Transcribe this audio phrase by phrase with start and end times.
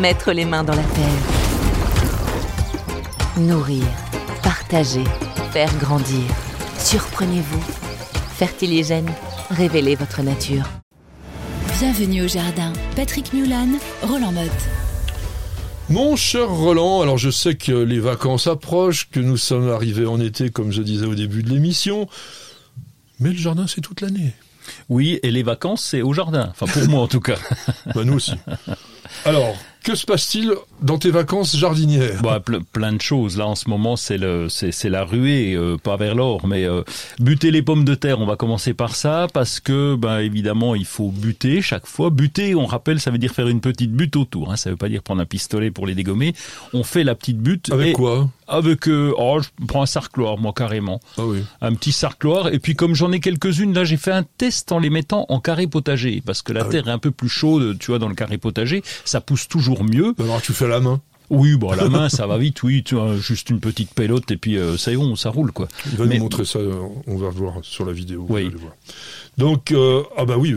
[0.00, 1.22] Mettre les mains dans la terre.
[3.38, 3.84] Nourrir,
[4.42, 5.04] partager,
[5.52, 6.22] faire grandir.
[6.78, 7.64] Surprenez-vous.
[8.36, 9.10] Fertiligène,
[9.50, 10.64] révélez votre nature.
[11.78, 12.74] Bienvenue au jardin.
[12.94, 13.68] Patrick Mulan,
[14.02, 14.50] Roland Motte.
[15.88, 20.20] Mon cher Roland, alors je sais que les vacances approchent, que nous sommes arrivés en
[20.20, 22.06] été, comme je disais au début de l'émission,
[23.18, 24.34] mais le jardin c'est toute l'année.
[24.88, 27.38] Oui, et les vacances c'est au jardin, enfin pour moi en tout cas.
[27.94, 28.34] Bah nous aussi.
[29.24, 29.54] Alors,
[29.86, 33.38] que se passe-t-il dans tes vacances jardinières bah, Plein de choses.
[33.38, 36.82] Là, en ce moment, c'est le, c'est, la ruée, euh, pas vers l'or, mais euh,
[37.20, 38.18] buter les pommes de terre.
[38.18, 42.10] On va commencer par ça parce que, ben évidemment, il faut buter chaque fois.
[42.10, 44.50] Buter, on rappelle, ça veut dire faire une petite butte autour.
[44.50, 44.56] Hein.
[44.56, 46.34] Ça veut pas dire prendre un pistolet pour les dégommer.
[46.72, 47.70] On fait la petite butte.
[47.70, 48.28] Avec quoi?
[48.48, 51.00] Avec, euh, oh, je prends un sarcloir, moi carrément.
[51.18, 51.42] Ah oui.
[51.60, 52.48] Un petit sarcloir.
[52.52, 55.40] Et puis, comme j'en ai quelques-unes, là, j'ai fait un test en les mettant en
[55.40, 58.08] carré potager parce que la ah terre est un peu plus chaude, tu vois, dans
[58.08, 58.82] le carré potager.
[59.04, 60.14] Ça pousse toujours mieux.
[60.18, 63.16] Alors tu fais la main oui, bon, la main, ça va vite, oui, tu vois,
[63.16, 65.66] juste une petite pelote et puis euh, ça y est, ça roule, quoi.
[65.90, 66.60] Il va nous montrer ça,
[67.06, 68.26] on va voir sur la vidéo.
[68.28, 68.52] Oui.
[69.38, 70.54] Donc, euh, ah bah oui,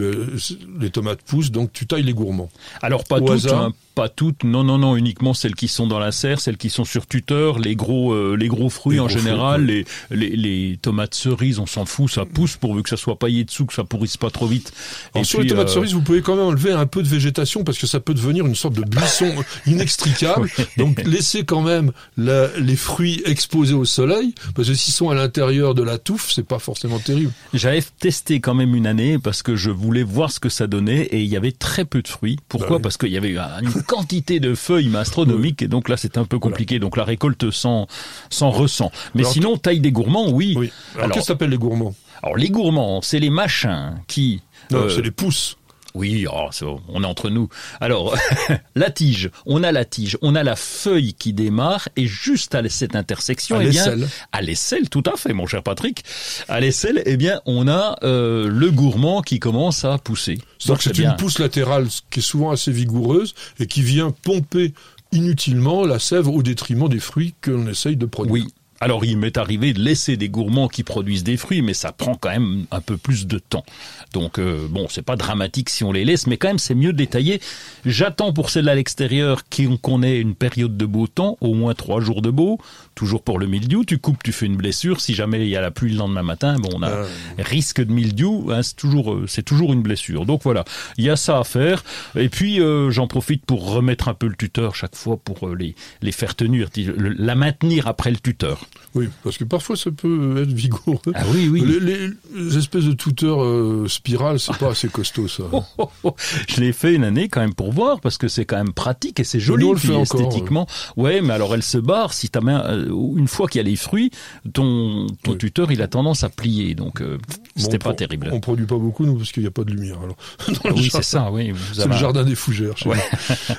[0.79, 2.49] les tomates poussent, donc tu tailles les gourmands.
[2.81, 6.13] Alors pas toutes, hein, pas toutes, non, non, non, uniquement celles qui sont dans la
[6.13, 9.83] serre, celles qui sont sur tuteur, les gros, euh, les gros fruits en général, les,
[10.09, 13.65] les, les, tomates cerises, on s'en fout, ça pousse pourvu que ça soit paillé dessous,
[13.65, 14.71] que ça pourrisse pas trop vite.
[15.15, 17.65] Et sur les tomates euh, cerises, vous pouvez quand même enlever un peu de végétation
[17.65, 19.29] parce que ça peut devenir une sorte de buisson
[19.67, 20.49] inextricable.
[20.77, 25.75] Donc laissez quand même les fruits exposés au soleil parce que s'ils sont à l'intérieur
[25.75, 27.33] de la touffe, c'est pas forcément terrible.
[27.53, 31.01] J'avais testé quand même une année parce que je voulais voir ce que ça donnait
[31.01, 32.37] et il y avait très peu de fruits.
[32.47, 36.17] Pourquoi bah Parce qu'il y avait une quantité de feuilles astronomiques et donc là c'est
[36.17, 36.79] un peu compliqué.
[36.79, 37.87] Donc la récolte s'en
[38.29, 38.91] s'en ressent.
[39.15, 40.71] Mais sinon taille des gourmands, oui.
[40.95, 41.95] Alors, qu'est-ce que s'appelle les gourmands?
[42.21, 44.41] Alors les gourmands, c'est les machins qui
[44.71, 45.57] non, euh, c'est les pousses.
[45.99, 46.49] Oui, oh,
[46.87, 47.49] on est entre nous.
[47.81, 48.15] Alors,
[48.75, 52.67] la tige, on a la tige, on a la feuille qui démarre, et juste à
[52.69, 53.97] cette intersection, à eh bien,
[54.31, 56.05] à l'aisselle, tout à fait, mon cher Patrick,
[56.47, 60.37] à l'aisselle, eh bien, on a euh, le gourmand qui commence à pousser.
[60.67, 64.73] Donc c'est une pousse latérale qui est souvent assez vigoureuse et qui vient pomper
[65.11, 68.33] inutilement la sève au détriment des fruits que l'on essaye de produire.
[68.33, 68.47] Oui,
[68.81, 72.15] alors il m'est arrivé de laisser des gourmands qui produisent des fruits, mais ça prend
[72.15, 73.65] quand même un peu plus de temps.
[74.13, 76.93] Donc euh, bon, c'est pas dramatique si on les laisse, mais quand même c'est mieux
[76.93, 77.41] de détailler.
[77.85, 79.43] J'attends pour celles à l'extérieur
[79.81, 82.59] qu'on ait une période de beau temps, au moins trois jours de beau,
[82.95, 83.83] toujours pour le mildiou.
[83.83, 85.01] Tu coupes, tu fais une blessure.
[85.01, 87.05] Si jamais il y a la pluie le lendemain matin, bon, on a ah.
[87.37, 88.49] risque de mildiou.
[88.51, 90.25] Hein, c'est toujours, euh, c'est toujours une blessure.
[90.25, 90.63] Donc voilà,
[90.97, 91.83] il y a ça à faire.
[92.15, 95.75] Et puis euh, j'en profite pour remettre un peu le tuteur chaque fois pour les
[96.01, 98.68] les faire tenir, la maintenir après le tuteur.
[98.95, 100.99] Oui, parce que parfois ça peut être vigoureux.
[101.13, 101.63] Ah oui, oui.
[101.81, 105.43] Les, espèces de tuteurs euh, spirales, c'est pas assez costaud ça.
[105.51, 106.15] Oh, oh, oh.
[106.47, 109.19] Je l'ai fait une année quand même pour voir parce que c'est quand même pratique
[109.19, 110.67] et c'est joli esthétiquement.
[110.95, 111.21] ouais.
[111.21, 112.87] mais alors elle se barre si ta main euh,
[113.17, 114.11] une fois qu'il y a les fruits,
[114.53, 117.17] ton ton tuteur il a tendance à plier donc euh,
[117.55, 118.29] c'était pas terrible.
[118.31, 120.17] On produit pas beaucoup nous parce qu'il n'y a pas de lumière alors.
[120.75, 121.53] oui, c'est ça, oui.
[121.73, 122.77] C'est le jardin des fougères.
[122.77, 122.89] Chez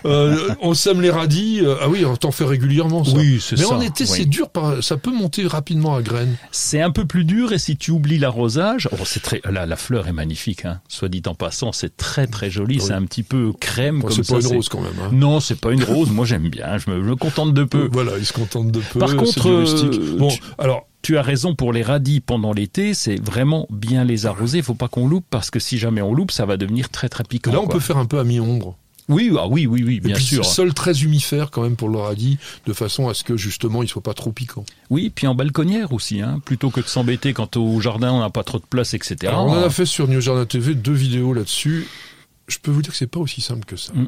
[0.04, 1.62] euh, on sème les radis.
[1.80, 3.16] ah oui, on t'en fait régulièrement ça.
[3.16, 3.62] Oui, c'est ça.
[3.62, 4.48] Mais en été c'est dur,
[4.80, 6.36] ça peut monter rapidement à graines.
[6.50, 9.76] C'est un peu plus dur et si tu oublies l'arrosage, oh, c'est très la, la
[9.76, 10.64] fleur est magnifique.
[10.64, 10.80] Hein.
[10.88, 12.80] Soit dit en passant, c'est très très joli.
[12.80, 14.22] C'est un petit peu crème comme ça.
[14.22, 14.92] C'est pas une rose quand même.
[15.02, 15.10] Hein.
[15.12, 16.10] Non, c'est pas une rose.
[16.10, 16.78] Moi j'aime bien.
[16.78, 17.88] Je me, contente de peu.
[17.90, 18.98] Voilà, il se contente de peu.
[18.98, 23.66] Par contre, euh, bon, alors tu as raison pour les radis pendant l'été, c'est vraiment
[23.70, 24.58] bien les arroser.
[24.58, 27.08] Il faut pas qu'on loupe parce que si jamais on loupe, ça va devenir très
[27.08, 27.52] très piquant.
[27.52, 28.76] Là, on peut faire un peu à mi-ombre.
[29.10, 30.44] Oui, ah oui, oui, oui, bien et puis, sûr.
[30.44, 33.88] Sol très humifère quand même pour le radis, de façon à ce que justement il
[33.88, 34.64] soit pas trop piquant.
[34.88, 38.30] Oui, puis en balconnière aussi, hein, plutôt que de s'embêter quand au jardin on n'a
[38.30, 39.32] pas trop de place, etc.
[39.36, 41.88] on en a fait sur New Jardin TV deux vidéos là-dessus.
[42.48, 43.92] Je peux vous dire que c'est pas aussi simple que ça.
[43.92, 44.06] Mm.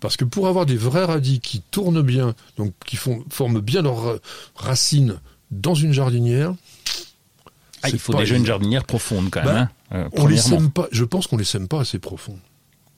[0.00, 3.82] Parce que pour avoir des vrais radis qui tournent bien, donc qui font, forment bien
[3.82, 4.18] leurs
[4.56, 6.54] racines dans une jardinière,
[7.82, 9.54] ah, il faut déjà une jardinière profonde quand même.
[9.54, 10.88] Ben, hein, euh, on les sème pas.
[10.92, 12.38] Je pense qu'on les sème pas assez profond.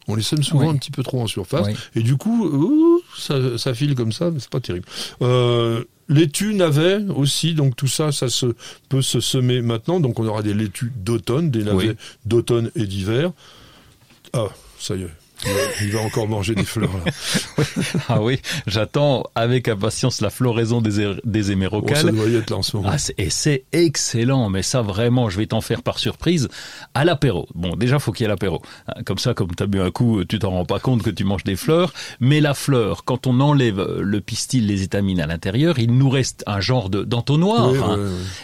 [0.08, 1.68] On les sème souvent un petit peu trop en surface.
[1.94, 4.86] Et du coup, ça, file comme ça, mais c'est pas terrible.
[5.22, 8.54] Euh, laitue, navet aussi, donc tout ça, ça se,
[8.88, 10.00] peut se semer maintenant.
[10.00, 11.96] Donc on aura des laitues d'automne, des navets
[12.26, 13.32] d'automne et d'hiver.
[14.32, 14.48] Ah,
[14.78, 15.23] ça y est.
[15.82, 16.90] Il va encore manger des fleurs.
[17.04, 17.12] Là.
[18.08, 21.98] ah oui, j'attends avec impatience la floraison des, des hémérocales.
[22.04, 22.90] Oh, ça doit être là en ce moment.
[22.92, 26.48] Ah, et c'est excellent, mais ça vraiment, je vais t'en faire par surprise
[26.94, 27.46] à l'apéro.
[27.54, 28.62] Bon, déjà faut qu'il y ait l'apéro.
[28.88, 31.24] Hein, comme ça, comme t'as bu un coup, tu t'en rends pas compte que tu
[31.24, 31.92] manges des fleurs.
[32.20, 36.42] Mais la fleur, quand on enlève le pistil, les étamines à l'intérieur, il nous reste
[36.46, 37.68] un genre de d'entonnoir.
[37.90, 37.98] hein.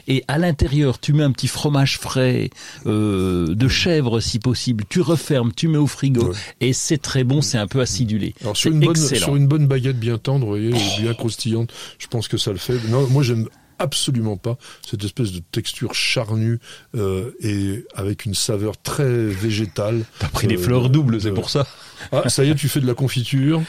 [0.08, 2.50] Et à l'intérieur, tu mets un petit fromage frais,
[2.86, 4.84] euh, de chèvre si possible.
[4.88, 8.34] Tu refermes, tu mets au frigo, et c'est très bon, c'est un peu acidulé.
[8.40, 11.00] Alors sur une, bonne, sur une bonne baguette bien tendre, vous voyez, oh.
[11.00, 12.78] bien croustillante, je pense que ça le fait.
[12.88, 13.48] Non, moi j'aime
[13.78, 14.56] absolument pas
[14.88, 16.58] cette espèce de texture charnue
[16.96, 20.04] euh, et avec une saveur très végétale.
[20.18, 21.66] T'as pris euh, des fleurs doubles, c'est pour ça.
[22.12, 23.62] Ah, ça y est, tu fais de la confiture.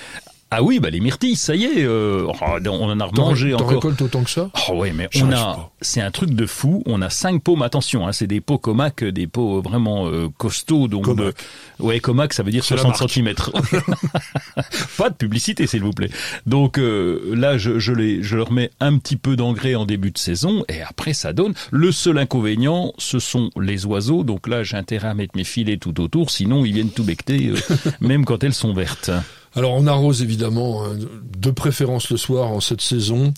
[0.53, 3.67] Ah oui, bah les myrtilles, ça y est, euh, oh, on en a remangé encore.
[3.67, 4.49] T'en récoltes autant que ça?
[4.67, 6.83] Oh oui, mais on a, c'est un truc de fou.
[6.85, 10.27] On a cinq pots, mais attention, hein, c'est des pots Comac, des pots vraiment euh,
[10.37, 10.89] costauds.
[10.89, 11.35] Donc, Comac.
[11.79, 13.33] ouais, Comac, ça veut dire 60 cm.
[14.97, 16.09] Pas de publicité, s'il vous plaît.
[16.45, 20.11] Donc euh, là, je, je, les, je leur mets un petit peu d'engrais en début
[20.11, 21.53] de saison, et après ça donne.
[21.71, 24.25] Le seul inconvénient, ce sont les oiseaux.
[24.25, 27.53] Donc là, j'ai intérêt à mettre mes filets tout autour, sinon ils viennent tout becter,
[28.01, 29.11] même quand elles sont vertes.
[29.55, 30.97] Alors on arrose évidemment hein,
[31.37, 33.33] de préférence le soir en cette saison.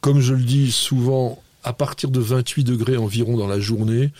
[0.00, 4.10] Comme je le dis souvent, à partir de 28 degrés environ dans la journée,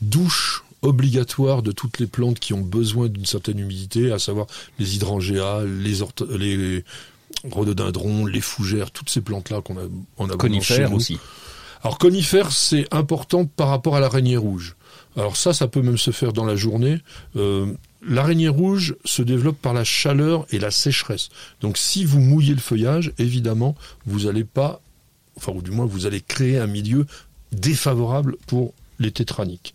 [0.00, 4.46] douche obligatoire de toutes les plantes qui ont besoin d'une certaine humidité, à savoir
[4.78, 5.96] les hydrangeas, les,
[6.38, 6.84] les
[7.48, 9.82] rhododendrons, les fougères, toutes ces plantes-là qu'on a
[10.18, 11.18] en Conifères aussi.
[11.82, 14.76] Alors conifères, c'est important par rapport à l'araignée rouge.
[15.16, 16.98] Alors ça, ça peut même se faire dans la journée.
[17.36, 21.28] Euh, L'araignée rouge se développe par la chaleur et la sécheresse.
[21.60, 23.76] Donc si vous mouillez le feuillage, évidemment,
[24.06, 24.80] vous n'allez pas,
[25.36, 27.06] enfin ou du moins vous allez créer un milieu
[27.52, 29.74] défavorable pour les tétraniques.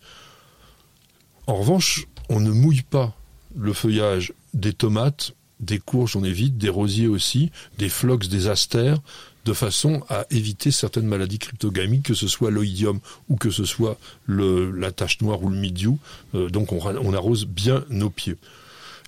[1.46, 3.14] En revanche, on ne mouille pas
[3.56, 8.98] le feuillage des tomates, des courges, on évite, des rosiers aussi, des phlox, des astères,
[9.46, 12.98] de façon à éviter certaines maladies cryptogamiques, que ce soit l'oïdium
[13.28, 13.96] ou que ce soit
[14.28, 15.98] la tache noire ou le midiou.
[16.34, 18.36] Euh, donc on, on, arrose bien nos pieds.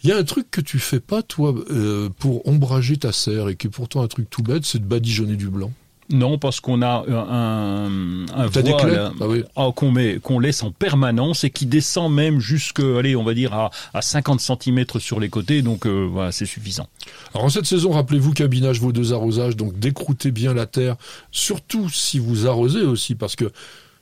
[0.05, 3.49] Il y a un truc que tu fais pas, toi, euh, pour ombrager ta serre,
[3.49, 5.73] et qui est pourtant un truc tout bête, c'est de badigeonner du blanc.
[6.11, 9.45] Non, parce qu'on a un, un voile ah oui.
[9.57, 13.35] Ah, qu'on met, qu'on laisse en permanence et qui descend même jusque, allez, on va
[13.35, 16.87] dire à, à 50 cm sur les côtés, donc euh, voilà, c'est suffisant.
[17.35, 20.97] Alors en cette saison, rappelez-vous cabinage vos deux arrosages, donc décroutez bien la terre,
[21.31, 23.53] surtout si vous arrosez aussi, parce que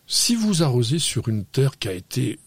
[0.07, 2.39] si vous arrosez sur une terre qui a été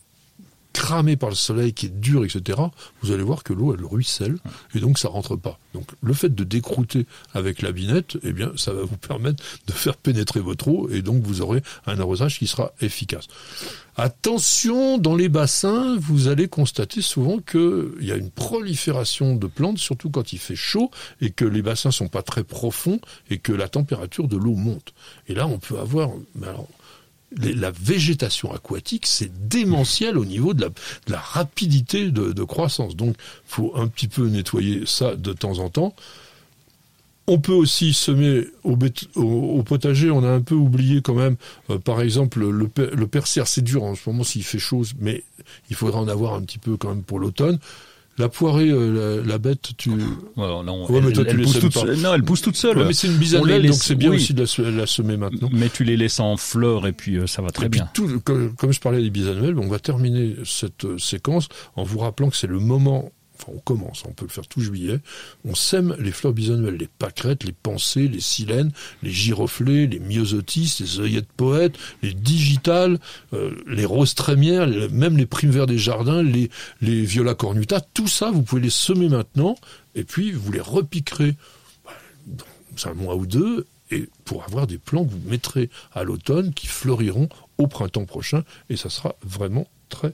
[0.73, 2.59] cramé par le soleil, qui est dur, etc.,
[3.01, 4.37] vous allez voir que l'eau, elle ruisselle,
[4.75, 5.59] et donc ça rentre pas.
[5.73, 9.73] Donc le fait de décrouter avec la binette, eh bien, ça va vous permettre de
[9.73, 13.27] faire pénétrer votre eau, et donc vous aurez un arrosage qui sera efficace.
[13.97, 19.77] Attention, dans les bassins, vous allez constater souvent qu'il y a une prolifération de plantes,
[19.77, 20.89] surtout quand il fait chaud,
[21.19, 24.93] et que les bassins sont pas très profonds, et que la température de l'eau monte.
[25.27, 26.11] Et là, on peut avoir...
[26.41, 26.67] Alors,
[27.37, 30.69] la végétation aquatique, c'est démentiel au niveau de
[31.07, 32.95] la, rapidité de, croissance.
[32.95, 33.15] Donc,
[33.45, 35.93] faut un petit peu nettoyer ça de temps en temps.
[37.27, 40.09] On peut aussi semer au, potager.
[40.09, 41.35] On a un peu oublié quand même,
[41.69, 43.21] euh, par exemple, le, le.
[43.23, 45.23] C'est dur en ce moment s'il fait chaud, mais
[45.69, 47.59] il faudra en avoir un petit peu quand même pour l'automne.
[48.19, 49.89] La poirée, euh, la, la, bête, tu.
[49.91, 49.97] Ouais,
[50.35, 51.97] non, ouais, mais toi, elle, tu elle pousse toute seule.
[51.99, 52.77] Non, elle pousse toute seule.
[52.77, 54.17] Ouais, mais c'est une bisannuelle, donc c'est bien oui.
[54.17, 55.49] aussi de la, la, semer maintenant.
[55.53, 57.87] Mais tu les laisses en fleurs et puis euh, ça va très et bien.
[57.93, 61.47] Puis tout, comme, comme, je parlais des bisannuelles, on va terminer cette euh, séquence
[61.77, 63.09] en vous rappelant que c'est le moment
[63.39, 64.99] enfin on commence, on peut le faire tout juillet,
[65.45, 68.71] on sème les fleurs bisannuelles, les pâquerettes, les pensées, les silènes,
[69.03, 72.99] les giroflées, les myosotis, les œillettes poètes, les digitales,
[73.33, 76.49] euh, les roses trémières, même les primes verts des jardins, les,
[76.81, 79.55] les viola cornuta, tout ça, vous pouvez les semer maintenant,
[79.95, 81.35] et puis vous les repiquerez
[82.27, 86.53] dans un mois ou deux, et pour avoir des plants que vous mettrez à l'automne
[86.53, 90.13] qui fleuriront au printemps prochain, et ça sera vraiment très